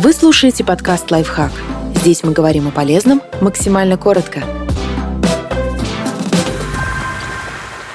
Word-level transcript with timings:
Вы 0.00 0.12
слушаете 0.12 0.62
подкаст 0.62 1.10
«Лайфхак». 1.10 1.50
Здесь 1.96 2.22
мы 2.22 2.30
говорим 2.30 2.68
о 2.68 2.70
полезном 2.70 3.20
максимально 3.40 3.96
коротко. 3.96 4.44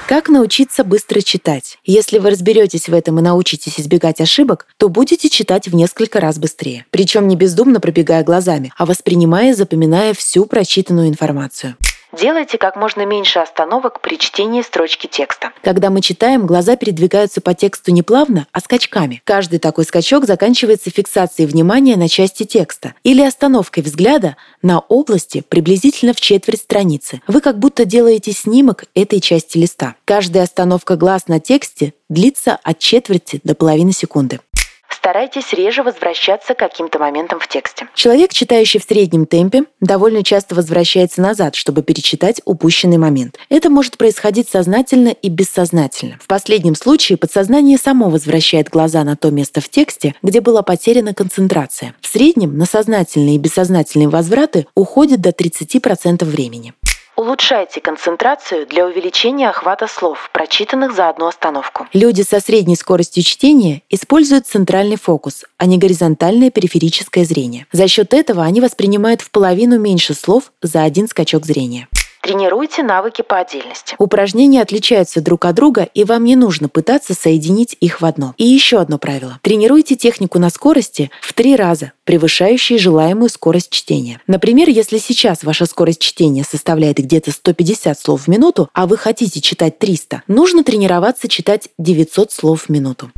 Как 0.05 0.27
научиться 0.27 0.83
быстро 0.83 1.21
читать? 1.21 1.79
Если 1.85 2.17
вы 2.17 2.31
разберетесь 2.31 2.89
в 2.89 2.93
этом 2.93 3.19
и 3.19 3.21
научитесь 3.21 3.79
избегать 3.79 4.19
ошибок, 4.19 4.67
то 4.75 4.89
будете 4.89 5.29
читать 5.29 5.69
в 5.69 5.75
несколько 5.75 6.19
раз 6.19 6.39
быстрее. 6.39 6.85
Причем 6.89 7.29
не 7.29 7.37
бездумно 7.37 7.79
пробегая 7.79 8.25
глазами, 8.25 8.73
а 8.77 8.85
воспринимая 8.85 9.51
и 9.51 9.53
запоминая 9.53 10.13
всю 10.13 10.45
прочитанную 10.45 11.07
информацию. 11.07 11.77
Делайте 12.13 12.59
как 12.59 12.75
можно 12.75 13.05
меньше 13.05 13.39
остановок 13.39 13.99
при 13.99 14.19
чтении 14.19 14.61
строчки 14.61 15.07
текста. 15.07 15.51
Когда 15.63 15.89
мы 15.89 16.01
читаем, 16.01 16.45
глаза 16.45 16.75
передвигаются 16.75 17.41
по 17.41 17.55
тексту 17.55 17.91
не 17.91 18.03
плавно, 18.03 18.45
а 18.51 18.59
скачками. 18.59 19.21
Каждый 19.25 19.57
такой 19.57 19.83
скачок 19.85 20.25
заканчивается 20.25 20.91
фиксацией 20.91 21.49
внимания 21.49 21.97
на 21.97 22.07
части 22.07 22.43
текста 22.43 22.93
или 23.03 23.21
остановкой 23.23 23.81
взгляда 23.81 24.37
на 24.61 24.79
области 24.79 25.43
приблизительно 25.47 26.13
в 26.13 26.21
четверть 26.21 26.61
страницы. 26.61 27.21
Вы 27.27 27.41
как 27.41 27.57
будто 27.57 27.83
делаете 27.83 28.31
снимок 28.31 28.85
этой 28.93 29.19
части 29.19 29.57
листа. 29.57 29.95
Каждая 30.05 30.43
остановка 30.43 30.95
глаз 30.95 31.27
на 31.27 31.39
тексте 31.39 31.93
длится 32.09 32.59
от 32.61 32.77
четверти 32.77 33.41
до 33.43 33.55
половины 33.55 33.91
секунды. 33.91 34.39
Старайтесь 35.03 35.51
реже 35.51 35.83
возвращаться 35.83 36.53
к 36.53 36.59
каким-то 36.59 36.97
моментам 36.97 37.37
в 37.37 37.49
тексте. 37.49 37.89
Человек, 37.93 38.31
читающий 38.31 38.79
в 38.79 38.83
среднем 38.83 39.25
темпе, 39.25 39.63
довольно 39.81 40.23
часто 40.23 40.55
возвращается 40.55 41.21
назад, 41.21 41.55
чтобы 41.55 41.83
перечитать 41.83 42.39
упущенный 42.45 42.95
момент. 42.95 43.37
Это 43.49 43.69
может 43.69 43.97
происходить 43.97 44.47
сознательно 44.47 45.09
и 45.09 45.27
бессознательно. 45.27 46.17
В 46.21 46.27
последнем 46.27 46.73
случае 46.75 47.17
подсознание 47.17 47.77
само 47.77 48.09
возвращает 48.09 48.69
глаза 48.69 49.03
на 49.03 49.17
то 49.17 49.29
место 49.29 49.59
в 49.59 49.67
тексте, 49.67 50.15
где 50.23 50.39
была 50.39 50.61
потеряна 50.61 51.13
концентрация. 51.13 51.95
В 51.99 52.07
среднем 52.07 52.57
на 52.57 52.65
сознательные 52.65 53.35
и 53.35 53.39
бессознательные 53.39 54.07
возвраты 54.07 54.67
уходит 54.73 55.19
до 55.19 55.31
30% 55.31 56.23
времени. 56.23 56.73
Улучшайте 57.15 57.79
концентрацию 57.79 58.65
для 58.65 58.87
увеличения 58.87 59.49
охвата 59.49 59.87
слов, 59.87 60.31
прочитанных 60.33 60.95
за 60.95 61.09
одну 61.09 61.27
остановку. 61.27 61.87
Люди 61.93 62.23
со 62.23 62.39
средней 62.39 62.75
скоростью 62.75 63.23
чтения 63.23 63.83
используют 63.89 64.47
центральный 64.47 64.97
фокус, 64.97 65.45
а 65.57 65.67
не 65.67 65.77
горизонтальное 65.77 66.49
периферическое 66.49 67.23
зрение. 67.23 67.67
За 67.71 67.87
счет 67.87 68.15
этого 68.15 68.43
они 68.43 68.61
воспринимают 68.61 69.21
в 69.21 69.29
половину 69.29 69.79
меньше 69.79 70.15
слов 70.15 70.51
за 70.61 70.83
один 70.83 71.07
скачок 71.07 71.45
зрения. 71.45 71.87
Тренируйте 72.23 72.83
навыки 72.83 73.21
по 73.21 73.39
отдельности. 73.39 73.95
Упражнения 73.97 74.61
отличаются 74.61 75.19
друг 75.19 75.43
от 75.43 75.55
друга, 75.55 75.89
и 75.93 76.05
вам 76.05 76.23
не 76.23 76.37
нужно 76.37 76.69
пытаться 76.69 77.13
соединить 77.13 77.75
их 77.81 77.99
в 77.99 78.05
одно. 78.05 78.33
И 78.37 78.45
еще 78.45 78.79
одно 78.79 78.97
правило. 78.97 79.39
Тренируйте 79.41 79.97
технику 79.97 80.39
на 80.39 80.49
скорости 80.49 81.11
в 81.21 81.33
три 81.33 81.57
раза, 81.57 81.91
превышающей 82.05 82.77
желаемую 82.77 83.27
скорость 83.27 83.71
чтения. 83.71 84.21
Например, 84.25 84.69
если 84.69 84.99
сейчас 84.99 85.43
ваша 85.43 85.65
скорость 85.65 85.99
чтения 85.99 86.45
составляет 86.49 86.99
где-то 86.99 87.31
150 87.31 87.99
слов 87.99 88.21
в 88.21 88.27
минуту, 88.29 88.69
а 88.73 88.87
вы 88.87 88.95
хотите 88.95 89.41
читать 89.41 89.77
300, 89.77 90.23
нужно 90.29 90.63
тренироваться 90.63 91.27
читать 91.27 91.67
900 91.77 92.31
слов 92.31 92.63
в 92.63 92.69
минуту. 92.69 93.11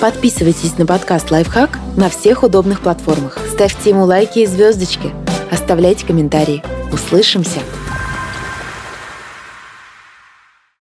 Подписывайтесь 0.00 0.78
на 0.78 0.86
подкаст 0.86 1.30
«Лайфхак» 1.30 1.78
на 1.98 2.08
всех 2.08 2.42
удобных 2.42 2.80
платформах. 2.80 3.38
Ставьте 3.52 3.90
ему 3.90 4.06
лайки 4.06 4.38
и 4.38 4.46
звездочки. 4.46 5.12
Оставляйте 5.50 6.06
комментарии. 6.06 6.62
Услышимся! 6.90 7.60